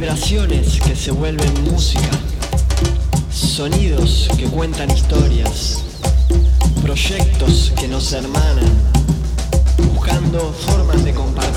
[0.00, 2.08] Vibraciones que se vuelven música.
[3.32, 5.82] Sonidos que cuentan historias.
[6.82, 8.72] Proyectos que nos hermanan.
[9.92, 11.47] Buscando formas de compartir.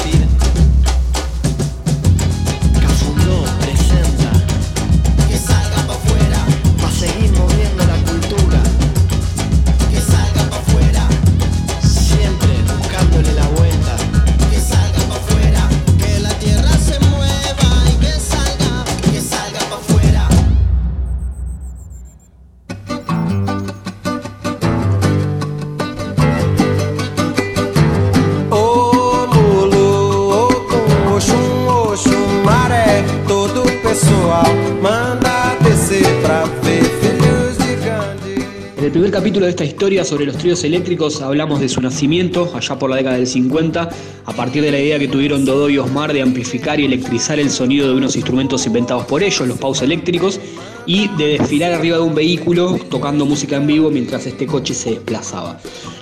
[38.91, 42.77] El primer capítulo de esta historia sobre los tríos eléctricos hablamos de su nacimiento, allá
[42.77, 43.90] por la década del 50,
[44.26, 47.49] a partir de la idea que tuvieron Dodó y Osmar de amplificar y electrizar el
[47.52, 50.41] sonido de unos instrumentos inventados por ellos, los paus eléctricos,
[50.85, 54.91] y de desfilar arriba de un vehículo tocando música en vivo mientras este coche se
[54.91, 55.60] desplazaba.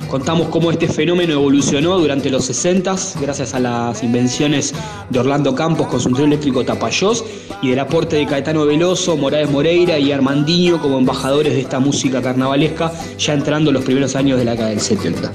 [0.09, 4.73] Contamos cómo este fenómeno evolucionó durante los 60 gracias a las invenciones
[5.09, 7.23] de Orlando Campos con su trío eléctrico Tapayós
[7.61, 12.22] y del aporte de Caetano Veloso, Morales Moreira y Armandinho como embajadores de esta música
[12.22, 15.31] carnavalesca ya entrando los primeros años de la década del 70.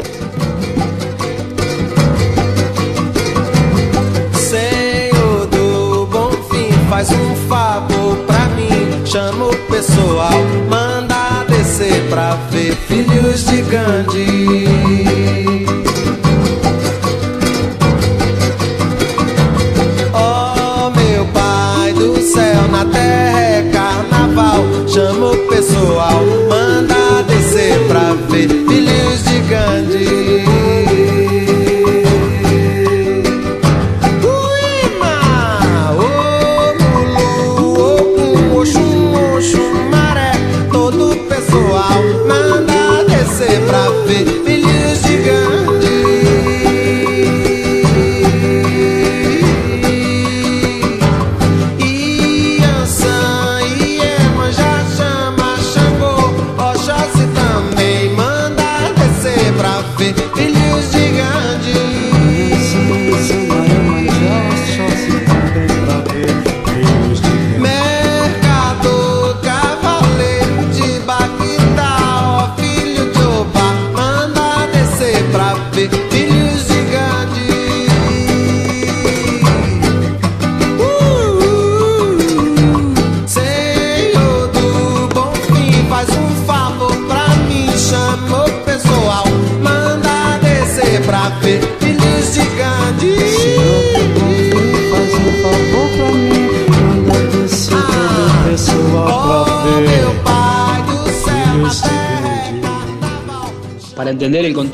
[9.15, 10.33] Chama o pessoal,
[10.69, 15.54] manda descer pra ver filhos de Gandhi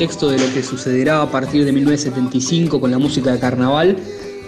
[0.00, 3.98] contexto de lo que sucederá a partir de 1975 con la música de carnaval,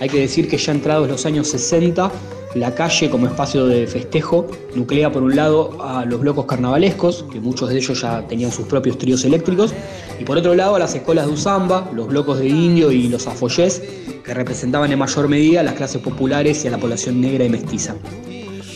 [0.00, 2.10] hay que decir que ya entrados los años 60,
[2.54, 7.38] la calle como espacio de festejo nuclea por un lado a los blocos carnavalescos, que
[7.38, 9.74] muchos de ellos ya tenían sus propios tríos eléctricos,
[10.18, 13.26] y por otro lado a las escuelas de Usamba, los blocos de indio y los
[13.26, 13.82] afoyés,
[14.24, 17.50] que representaban en mayor medida a las clases populares y a la población negra y
[17.50, 17.94] mestiza.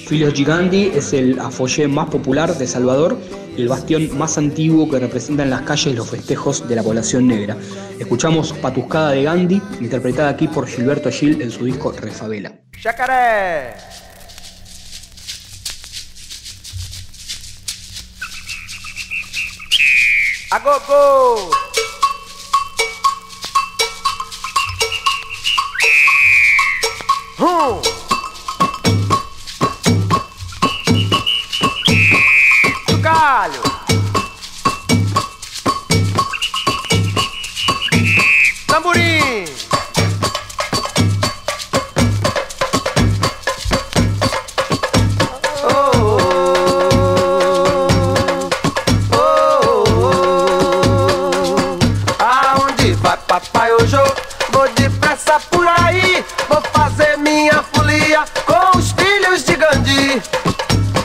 [0.06, 3.16] Filios Gigandi es el afoyé más popular de Salvador
[3.56, 7.56] el bastión más antiguo que representa en las calles los festejos de la población negra.
[7.98, 12.52] Escuchamos Patuscada de Gandhi, interpretada aquí por Gilberto Gil en su disco Refavela.
[12.82, 13.74] Jacaré!
[27.38, 28.05] A!
[53.40, 53.78] Papai eu
[54.50, 60.22] Vou depressa por aí, vou fazer minha folia com os filhos de Gandhi.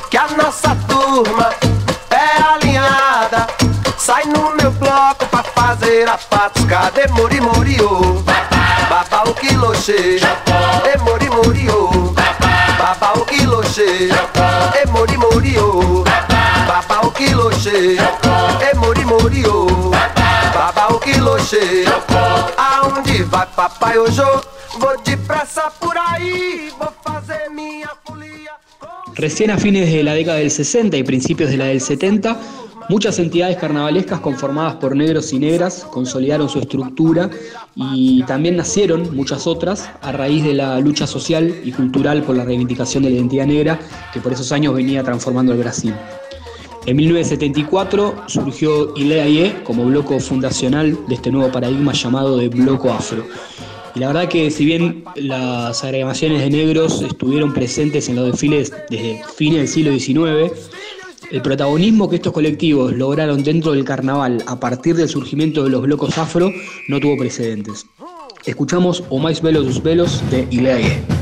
[0.10, 1.50] Que a nossa turma
[2.10, 3.48] é alinhada.
[3.98, 7.02] Sai no meu bloco pra fazer a patuscada.
[7.02, 8.24] E mori mori oh.
[8.88, 9.34] Baba o
[29.16, 32.40] Recién a fines de la década del 60 y principios de la del 70,
[32.90, 37.30] muchas entidades carnavalescas conformadas por negros y negras consolidaron su estructura
[37.76, 42.46] y también nacieron muchas otras a raíz de la lucha social y cultural por la
[42.46, 43.80] reivindicación de la identidad negra
[44.14, 45.94] que por esos años venía transformando el Brasil.
[46.88, 53.24] En 1974 surgió ILEAIE como bloco fundacional de este nuevo paradigma llamado de bloco afro.
[53.94, 58.74] Y la verdad que si bien las agremaciones de negros estuvieron presentes en los desfiles
[58.90, 60.52] desde fines del siglo XIX,
[61.30, 65.84] el protagonismo que estos colectivos lograron dentro del carnaval a partir del surgimiento de los
[65.84, 66.52] blocos afro
[66.88, 67.86] no tuvo precedentes.
[68.46, 71.21] Escuchamos O Mais Velos Velos de Ileaie.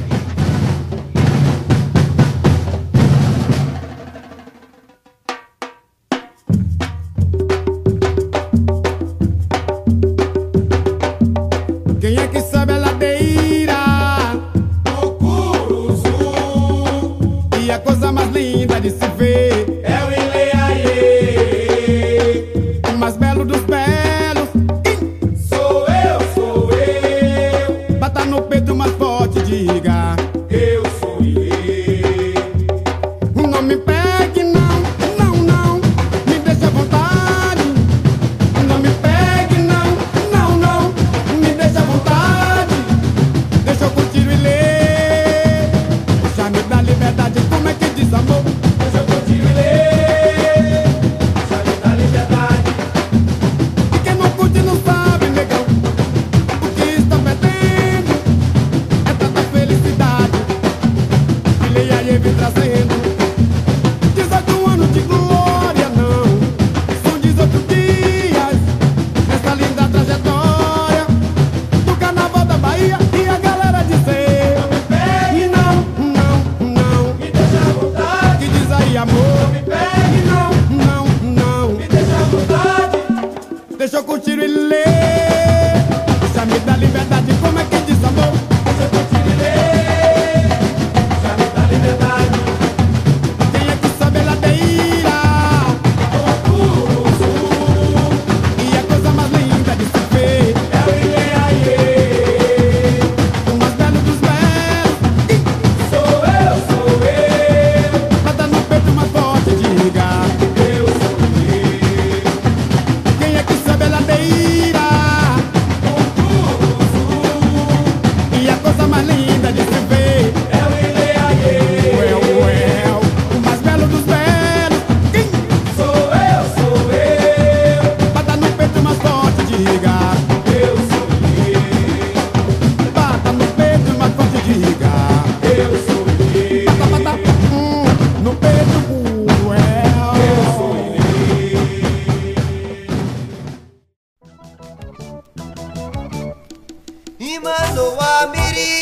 [147.99, 148.75] Wamiri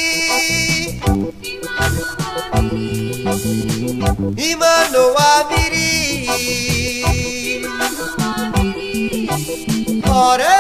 [4.52, 5.92] Imano Wamiri
[10.28, 10.57] Ore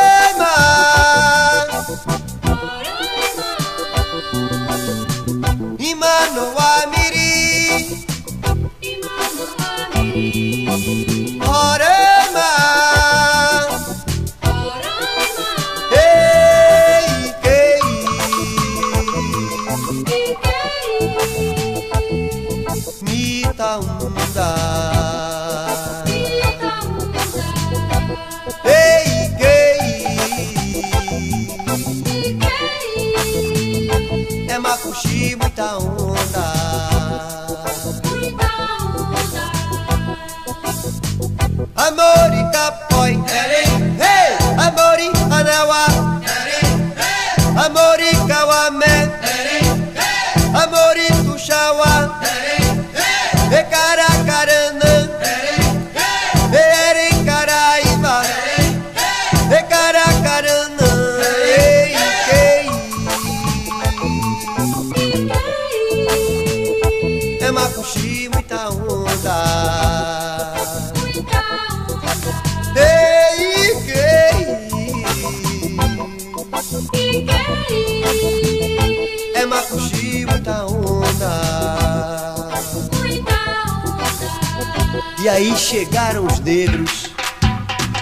[85.38, 87.12] aí chegaram os negros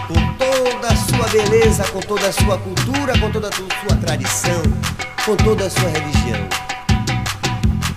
[0.07, 4.61] com toda a sua beleza, com toda a sua cultura, com toda a sua tradição,
[5.25, 6.47] com toda a sua religião.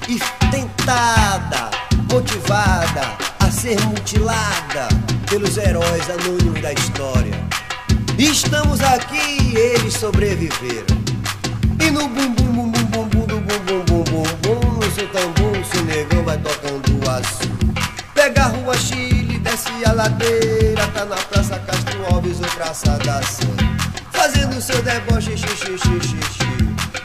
[0.08, 0.18] E
[0.50, 1.70] tentada,
[2.12, 4.88] motivada a ser mutilada
[5.30, 7.38] pelos heróis anônimos da história.
[8.18, 10.98] Estamos aqui e eles sobreviveram.
[11.80, 15.06] E no bum bum bum bum bum bum bum bum bum bum bum no seu
[15.12, 17.48] tambor, seu negão vai tocando o aço.
[18.12, 19.17] Pega a rua X
[19.58, 23.44] desce a ladeira, tá na Praça Castro Alves ou Praça da Sé.
[24.12, 26.48] Fazendo seu deboche, xixi, xixi, xixi.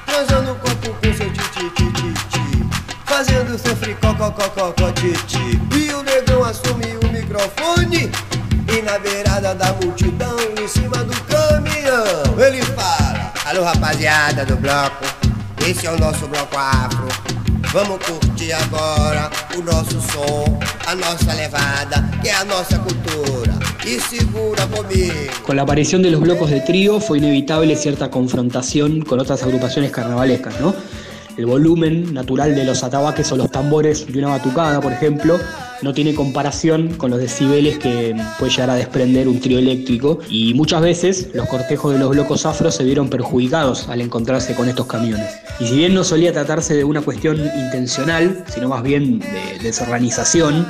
[0.05, 2.69] Transando o corpo com seu titi, titi, titi.
[3.05, 5.59] Fazendo seu fricó, cocó, cocó, titi.
[5.75, 8.11] E o negão assume o microfone.
[8.67, 15.05] E na beirada da multidão, em cima do caminhão, ele fala: Alô, rapaziada do bloco,
[15.65, 17.07] esse é o nosso bloco afro.
[17.73, 23.57] Vamos curtir agora o nosso som, a nossa levada, que é a nossa cultura.
[23.83, 25.31] E segura comigo.
[25.43, 29.89] Con la aparición de los blocos de trío fue inevitable cierta confrontación con otras agrupaciones
[29.89, 30.75] carnavalescas, ¿no?
[31.35, 35.39] El volumen natural de los atabaques o los tambores de una batucada, por ejemplo,
[35.83, 40.53] no tiene comparación con los decibeles que puede llegar a desprender un trío eléctrico y
[40.53, 44.87] muchas veces los cortejos de los blocos afros se vieron perjudicados al encontrarse con estos
[44.87, 45.29] camiones.
[45.59, 50.65] Y si bien no solía tratarse de una cuestión intencional, sino más bien de desorganización,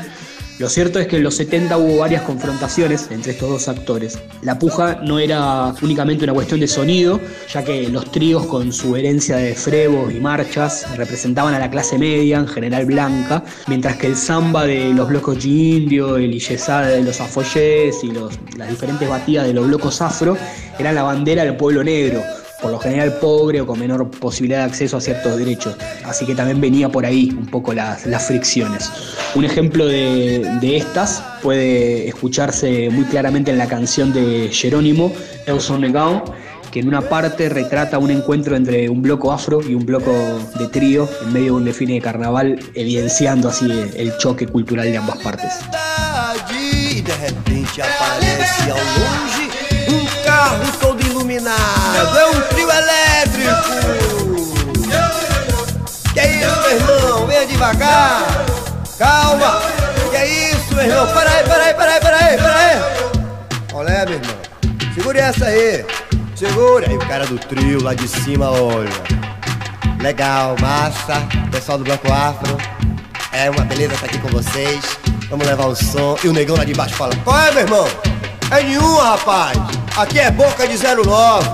[0.63, 4.17] lo cierto es que en los 70 hubo varias confrontaciones entre estos dos actores.
[4.43, 7.19] La puja no era únicamente una cuestión de sonido,
[7.51, 11.99] ya que los tríos con su herencia de frebos y marchas representaban a la clase
[11.99, 17.03] media, en general blanca, mientras que el samba de los blocos indio, el yesada de
[17.03, 18.13] los afoyés y
[18.57, 20.37] las diferentes batidas de los blocos afro
[20.79, 22.23] eran la bandera del pueblo negro,
[22.63, 25.75] por lo general pobre o con menor posibilidad de acceso a ciertos derechos.
[26.05, 28.89] Así que también venía por ahí un poco las, fricciones.
[29.35, 35.11] Un ejemplo de, estas puede escucharse muy claramente en la canción de Jerónimo,
[35.45, 36.23] Eu son negao,
[36.71, 40.13] que en una parte retrata un encuentro entre un bloco afro y un bloco
[40.57, 44.97] de trío en medio de un desfile de carnaval, evidenciando así el choque cultural de
[44.97, 45.51] ambas partes.
[51.13, 52.17] Um iluminado.
[52.17, 53.83] É um trio elétrico.
[56.13, 57.27] Que é isso, meu irmão?
[57.27, 58.45] Venha devagar.
[58.97, 59.61] Calma.
[60.09, 61.07] Que é isso, meu irmão?
[61.13, 62.79] Para aí, para aí, para aí, para aí, para aí.
[63.73, 64.35] Olha, meu irmão.
[64.93, 65.85] Segure essa aí.
[66.35, 66.87] Segura.
[66.87, 68.89] Aí o cara do trio lá de cima, olha.
[70.01, 71.25] Legal, massa.
[71.51, 72.57] Pessoal do Bloco Afro.
[73.31, 74.83] É uma beleza estar aqui com vocês.
[75.29, 76.17] Vamos levar o som.
[76.23, 77.87] E o negão lá de baixo fala: Qual é, meu irmão?
[78.51, 79.82] É nenhuma, rapaz.
[79.95, 81.47] Aqui é boca de 09.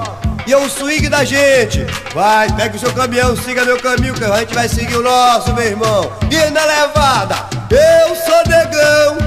[0.48, 1.86] E é o swing da gente.
[2.14, 5.54] Vai, pega o seu caminhão, siga meu caminho, que a gente vai seguir o nosso,
[5.54, 6.12] meu irmão.
[6.32, 7.36] E na levada,
[7.70, 9.18] eu sou negão.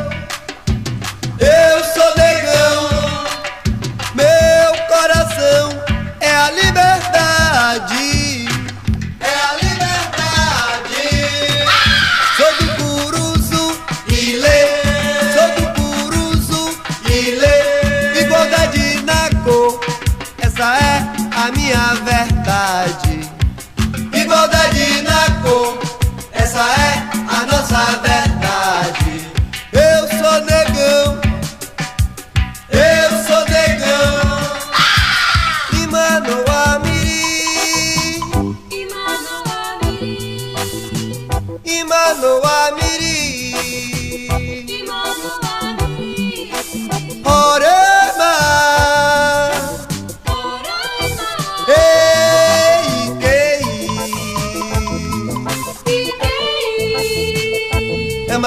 [1.38, 2.21] Eu sou negão.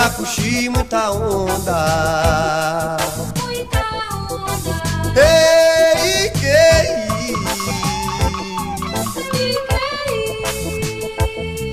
[0.06, 2.98] Macuxi muita onda.
[3.44, 3.82] Muita
[4.30, 5.20] onda.
[5.20, 7.34] Ei, quei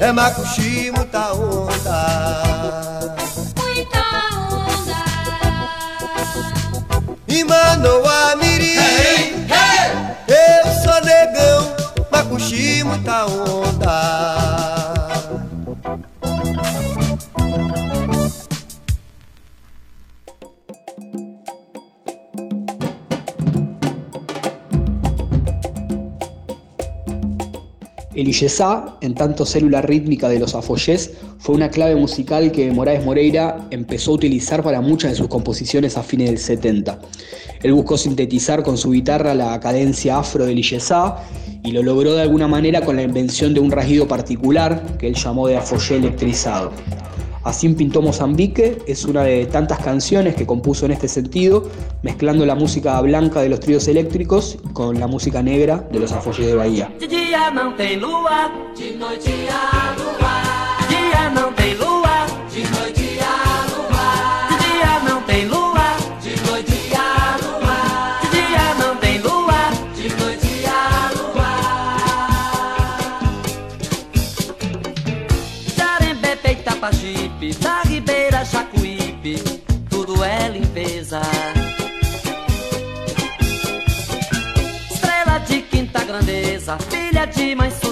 [0.00, 0.71] É, é macuxi
[28.42, 33.68] Illesá, en tanto célula rítmica de los afoyés, fue una clave musical que Moraes Moreira
[33.70, 36.98] empezó a utilizar para muchas de sus composiciones a fines del 70.
[37.62, 41.18] Él buscó sintetizar con su guitarra la cadencia afro del Illesá
[41.62, 45.14] y lo logró de alguna manera con la invención de un rasguido particular que él
[45.14, 46.72] llamó de afoyé electrizado.
[47.44, 51.68] Así pintó Mozambique es una de tantas canciones que compuso en este sentido,
[52.02, 56.46] mezclando la música blanca de los tríos eléctricos con la música negra de los afoyés
[56.46, 56.92] de Bahía.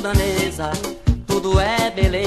[0.01, 0.71] danesa,
[1.27, 2.20] tudo é beleza.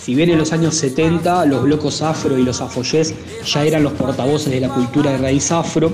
[0.00, 3.92] Si bien en los años 70 los blocos afro y los afoyés ya eran los
[3.92, 5.92] portavoces de la cultura de raíz afro,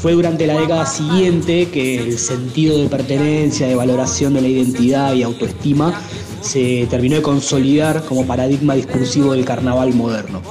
[0.00, 5.14] fue durante la década siguiente que el sentido de pertenencia, de valoración de la identidad
[5.14, 6.00] y autoestima
[6.40, 10.42] se terminó de consolidar como paradigma discursivo del carnaval moderno.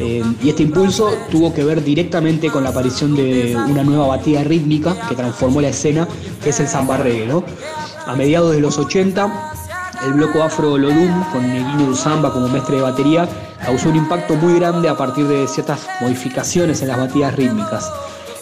[0.00, 4.42] Eh, y este impulso tuvo que ver directamente con la aparición de una nueva batida
[4.44, 6.08] rítmica que transformó la escena,
[6.42, 7.42] que es el samba reggae.
[8.06, 9.52] A mediados de los 80,
[10.04, 13.28] el bloco afro Olodum, con Neguino Zamba como mestre de batería,
[13.64, 17.92] causó un impacto muy grande a partir de ciertas modificaciones en las batidas rítmicas.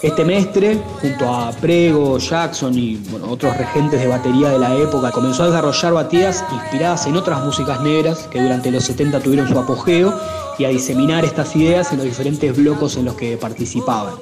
[0.01, 5.43] Este mestre, junto a Prego, Jackson y otros regentes de batería de la época, comenzó
[5.43, 10.15] a desarrollar batidas inspiradas en otras músicas negras que durante los 70 tuvieron su apogeo
[10.57, 14.15] y a diseminar estas ideas en los diferentes blocos en los que participaban.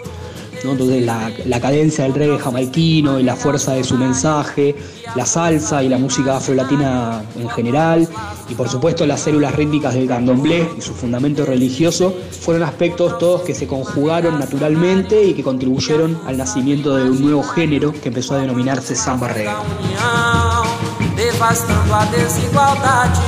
[0.62, 4.75] Entonces la, la cadencia del reggae jamaiquino y la fuerza de su mensaje,
[5.14, 8.09] la salsa y la música afrolatina en general,
[8.49, 13.42] y por supuesto las células rítmicas del candomblé y su fundamento religioso, fueron aspectos todos
[13.42, 18.35] que se conjugaron naturalmente y que contribuyeron al nacimiento de un nuevo género que empezó
[18.35, 19.55] a denominarse samba reggae.
[21.16, 23.19] Devastando a desigualdade,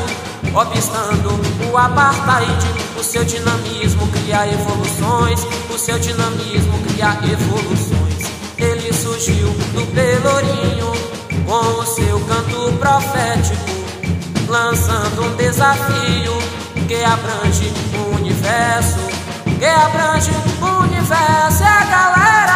[0.55, 1.39] obstando
[1.73, 2.88] o apartheid.
[2.99, 5.41] O seu dinamismo cria evoluções,
[5.73, 8.27] o seu dinamismo cria evoluções.
[8.59, 10.93] Ele surgiu do Pelourinho
[11.47, 13.65] com o seu canto profético,
[14.49, 16.33] lançando um desafio
[16.89, 18.99] que abrange o universo,
[19.45, 21.63] que abrange o universo.
[21.63, 22.48] E a galera,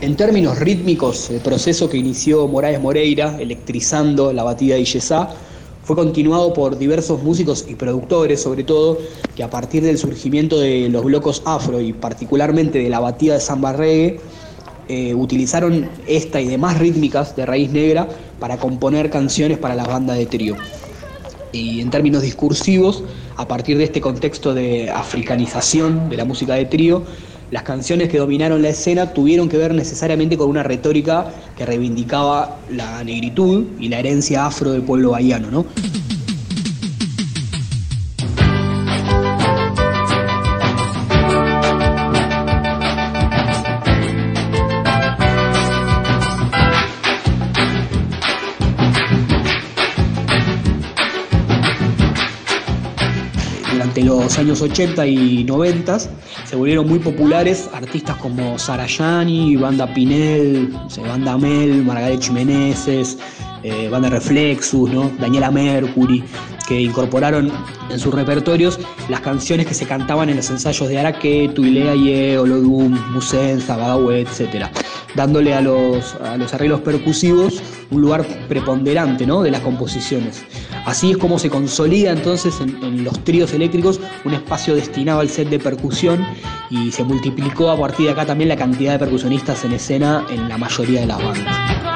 [0.00, 5.30] En términos rítmicos, el proceso que inició Moraes Moreira, electrizando la batida de Yesá,
[5.82, 8.98] fue continuado por diversos músicos y productores, sobre todo,
[9.34, 13.40] que a partir del surgimiento de los blocos afro y particularmente de la batida de
[13.40, 14.20] samba reggae,
[14.88, 20.18] eh, utilizaron esta y demás rítmicas de raíz negra para componer canciones para las bandas
[20.18, 20.56] de trío.
[21.56, 23.02] Y en términos discursivos,
[23.36, 27.02] a partir de este contexto de africanización de la música de trío,
[27.50, 32.58] las canciones que dominaron la escena tuvieron que ver necesariamente con una retórica que reivindicaba
[32.70, 35.64] la negritud y la herencia afro del pueblo bahiano, ¿no?
[53.76, 60.74] Durante los años 80 y 90 se volvieron muy populares artistas como Sarayani, Banda Pinel,
[61.06, 63.18] Banda Mel, Margaret Jiménez,
[63.62, 65.10] eh, Banda Reflexus, ¿no?
[65.20, 66.24] Daniela Mercury,
[66.66, 67.50] que incorporaron
[67.90, 72.98] en sus repertorios las canciones que se cantaban en los ensayos de Araquetu, Ileaye, Olodum,
[73.12, 74.66] Musenza, Badawi, etc.
[75.14, 79.42] Dándole a los, a los arreglos percusivos un lugar preponderante ¿no?
[79.42, 80.44] de las composiciones.
[80.84, 85.28] Así es como se consolida entonces en, en los tríos eléctricos un espacio destinado al
[85.28, 86.24] set de percusión
[86.70, 90.48] y se multiplicó a partir de acá también la cantidad de percusionistas en escena en
[90.48, 91.95] la mayoría de las bandas.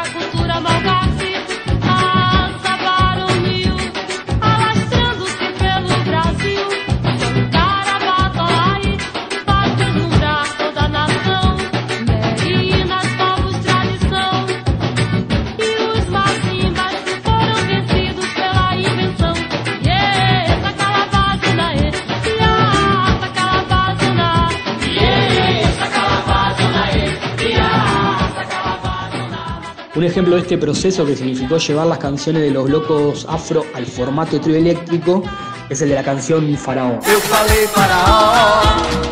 [30.10, 34.40] Ejemplo de este proceso que significó llevar las canciones de los locos afro al formato
[34.40, 35.22] trío eléctrico
[35.68, 36.98] es el de la canción Faraón.
[37.06, 38.62] Eu falei faraó,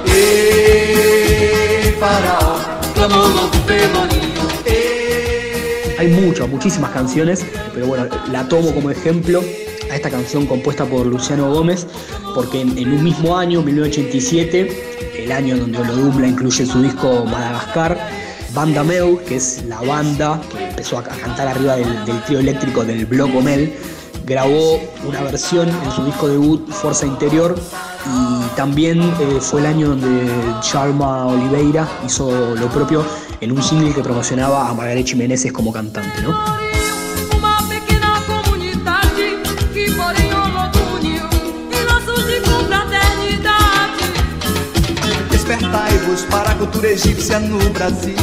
[0.07, 2.59] ei, faraó,
[2.95, 5.95] clamou louco pelo ninho, ei.
[5.99, 9.41] Hay muchas, muchísimas canciones, pero bueno, la tomo como ejemplo
[9.91, 11.87] a esta canción compuesta por Luciano Gómez,
[12.35, 17.25] porque en, en un mismo año, 1987, el año donde Olodum la incluye su disco
[17.25, 18.18] Madagascar,
[18.59, 22.85] Banda Meu, que es la banda que empezó a, cantar arriba del, del trío eléctrico
[22.85, 23.73] del Bloco Mel,
[24.27, 27.55] grabó una versión en su disco debut Fuerza Interior
[28.05, 30.29] y también eh, fue el año donde
[30.61, 33.07] Charma Oliveira hizo lo propio
[33.41, 36.37] en un single que promocionaba a Margaret Jiménez como cantante, ¿no?
[46.59, 48.15] Cultura egípcia no Brasil.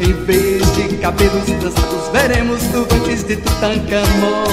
[0.00, 4.44] Em vez de cabelos dançados, veremos turbantes de Tutankhamon.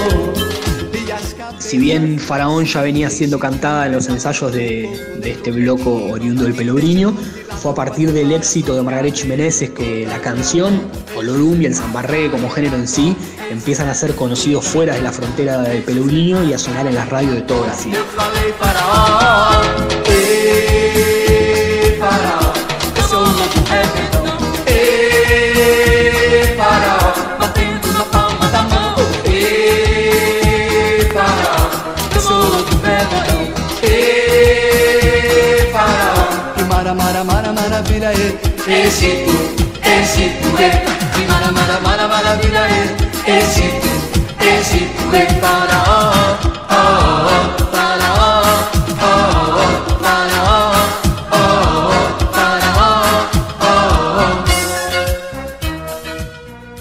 [1.13, 4.89] As cabeças- Si bien Faraón ya venía siendo cantada en los ensayos de,
[5.21, 7.13] de este bloco oriundo del Pelogriño,
[7.61, 10.81] fue a partir del éxito de Margaret Jiménez que la canción,
[11.15, 13.15] Olodum y el zambarré como género en sí,
[13.51, 17.07] empiezan a ser conocidos fuera de la frontera del Pelogriño y a sonar en las
[17.09, 17.93] radios de todo Brasil.
[36.93, 38.85] Mara, mara, mara, maravilha, é.
[38.85, 39.31] Egito,
[39.83, 40.85] Egito, é.
[41.19, 42.95] E mara, mara, mara, maravilha, é.
[43.27, 43.87] Egito,
[44.39, 45.25] Egito, é.
[45.39, 46.32] Faraó,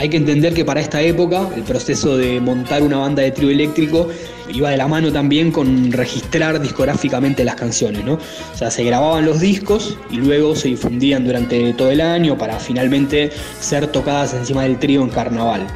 [0.02, 3.50] Hay que entender que para esta época el proceso de montar una banda de trío
[3.50, 4.08] eléctrico
[4.52, 8.14] iba de la mano también con registrar discográficamente las canciones, ¿no?
[8.14, 12.58] O sea, se grababan los discos y luego se difundían durante todo el año para
[12.58, 15.68] finalmente ser tocadas encima del trío en carnaval.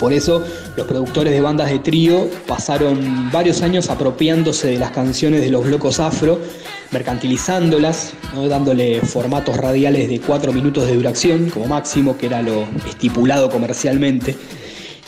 [0.00, 0.42] Por eso
[0.74, 5.66] los productores de bandas de trío pasaron varios años apropiándose de las canciones de los
[5.66, 6.40] blocos afro,
[6.90, 8.12] mercantilizándolas,
[8.48, 14.36] dándole formatos radiales de 4 minutos de duración como máximo, que era lo estipulado comercialmente.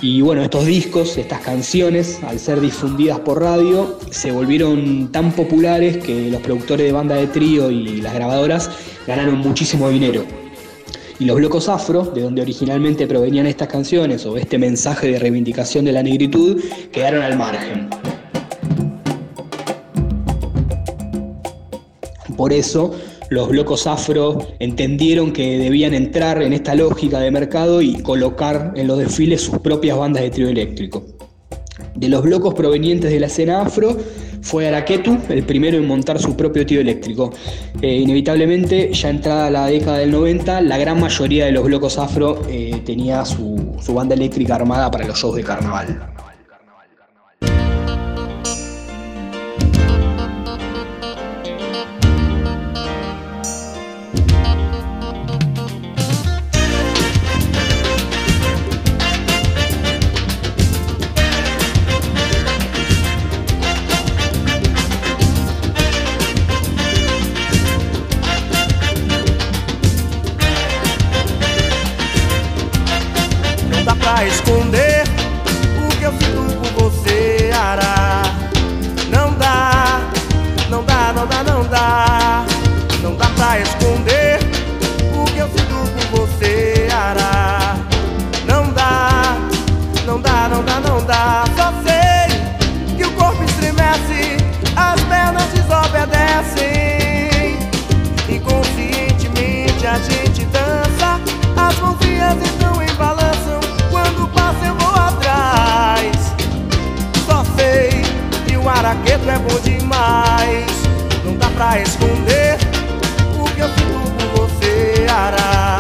[0.02, 5.98] Y bueno, estos discos, estas canciones, al ser difundidas por radio, se volvieron tan populares
[5.98, 8.70] que los productores de banda de trío y las grabadoras
[9.06, 10.24] ganaron muchísimo dinero.
[11.18, 15.84] Y los blocos afro, de donde originalmente provenían estas canciones o este mensaje de reivindicación
[15.84, 17.90] de la negritud, quedaron al margen.
[22.40, 22.94] Por eso,
[23.28, 28.86] los blocos afro entendieron que debían entrar en esta lógica de mercado y colocar en
[28.86, 31.04] los desfiles sus propias bandas de trío eléctrico.
[31.94, 33.94] De los blocos provenientes de la escena afro,
[34.40, 37.30] fue Araquetu el primero en montar su propio trío eléctrico.
[37.82, 42.40] Eh, inevitablemente, ya entrada la década del 90, la gran mayoría de los blocos afro
[42.48, 46.10] eh, tenía su, su banda eléctrica armada para los shows de carnaval.
[113.38, 115.78] O que eu sinto por você, Ara.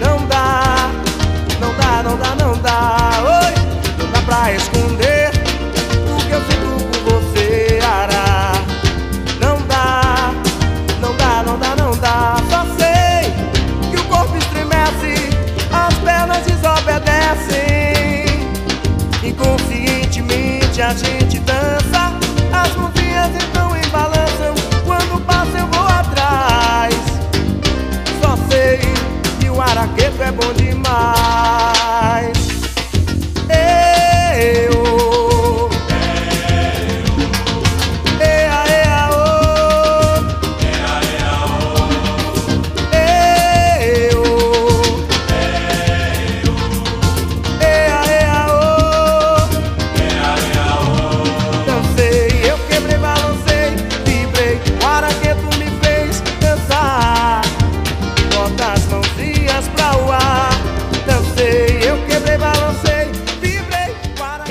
[0.00, 0.90] Não dá,
[1.60, 3.10] não dá, não dá, não dá.
[3.22, 3.54] Oi,
[3.98, 4.73] não dá pra esconder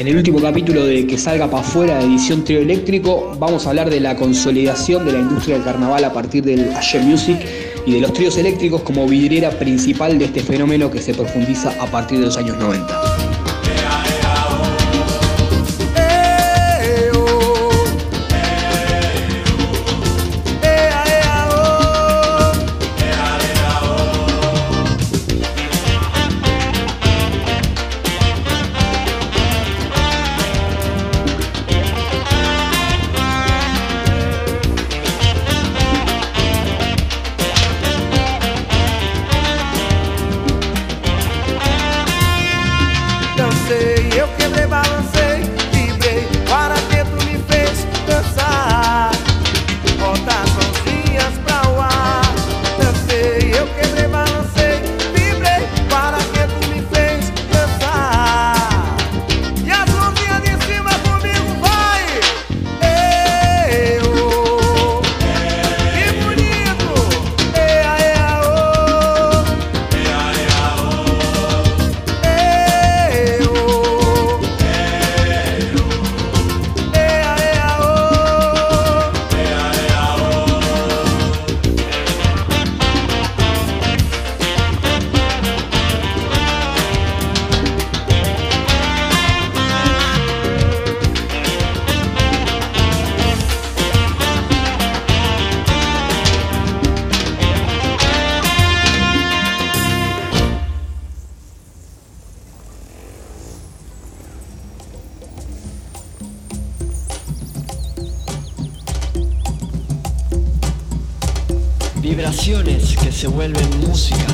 [0.04, 3.90] En el último capítulo de Que salga para afuera, edición trío eléctrico, vamos a hablar
[3.90, 7.40] de la consolidación de la industria del carnaval a partir del Ayer Music
[7.86, 11.86] y de los tríos eléctricos como vidriera principal de este fenómeno que se profundiza a
[11.86, 13.13] partir de los años 90.
[112.46, 114.28] Vibraciones que se vuelven música.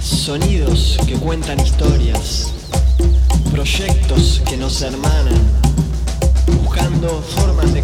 [0.00, 2.54] Sonidos que cuentan historias.
[3.50, 5.42] Proyectos que nos hermanan.
[6.62, 7.74] Buscando formas